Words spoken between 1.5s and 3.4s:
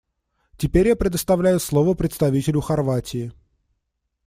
слово представителю Хорватии.